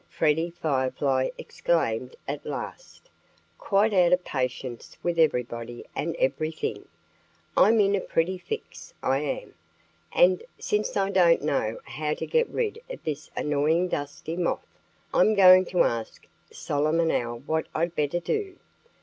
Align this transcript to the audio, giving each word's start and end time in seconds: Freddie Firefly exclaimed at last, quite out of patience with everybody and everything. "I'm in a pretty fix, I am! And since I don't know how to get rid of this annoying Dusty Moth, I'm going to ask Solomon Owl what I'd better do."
Freddie 0.09 0.49
Firefly 0.49 1.29
exclaimed 1.37 2.15
at 2.27 2.43
last, 2.43 3.07
quite 3.59 3.93
out 3.93 4.11
of 4.11 4.23
patience 4.25 4.97
with 5.03 5.19
everybody 5.19 5.85
and 5.95 6.15
everything. 6.15 6.87
"I'm 7.55 7.79
in 7.79 7.93
a 7.93 8.01
pretty 8.01 8.39
fix, 8.39 8.95
I 9.03 9.19
am! 9.19 9.53
And 10.11 10.41
since 10.57 10.97
I 10.97 11.11
don't 11.11 11.43
know 11.43 11.79
how 11.83 12.15
to 12.15 12.25
get 12.25 12.49
rid 12.49 12.81
of 12.89 13.03
this 13.03 13.29
annoying 13.37 13.89
Dusty 13.89 14.35
Moth, 14.35 14.65
I'm 15.13 15.35
going 15.35 15.65
to 15.65 15.83
ask 15.83 16.25
Solomon 16.51 17.11
Owl 17.11 17.41
what 17.45 17.67
I'd 17.75 17.93
better 17.95 18.19
do." 18.21 18.55